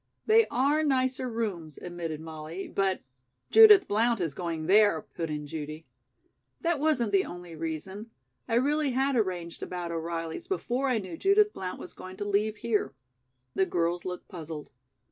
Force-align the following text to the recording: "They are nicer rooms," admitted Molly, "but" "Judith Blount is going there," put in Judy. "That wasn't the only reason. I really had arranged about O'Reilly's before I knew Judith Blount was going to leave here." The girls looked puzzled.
"They 0.25 0.47
are 0.49 0.81
nicer 0.83 1.29
rooms," 1.29 1.77
admitted 1.79 2.19
Molly, 2.21 2.67
"but" 2.67 3.01
"Judith 3.51 3.87
Blount 3.87 4.19
is 4.19 4.33
going 4.33 4.65
there," 4.65 5.03
put 5.13 5.29
in 5.29 5.45
Judy. 5.45 5.85
"That 6.61 6.79
wasn't 6.79 7.11
the 7.11 7.23
only 7.23 7.55
reason. 7.55 8.09
I 8.47 8.55
really 8.55 8.93
had 8.93 9.15
arranged 9.15 9.61
about 9.61 9.91
O'Reilly's 9.91 10.47
before 10.47 10.87
I 10.87 10.97
knew 10.97 11.17
Judith 11.17 11.53
Blount 11.53 11.79
was 11.79 11.93
going 11.93 12.17
to 12.17 12.25
leave 12.25 12.55
here." 12.57 12.95
The 13.53 13.67
girls 13.67 14.03
looked 14.03 14.27
puzzled. 14.27 14.71